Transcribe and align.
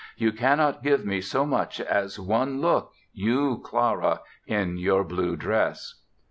You 0.17 0.31
cannot 0.31 0.81
give 0.81 1.05
me 1.05 1.21
so 1.21 1.45
much 1.45 1.79
as 1.79 2.17
one 2.19 2.59
look, 2.59 2.91
you, 3.13 3.59
Clara, 3.59 4.21
in 4.47 4.79
your 4.79 5.03
blue 5.03 5.35
dress!" 5.35 6.01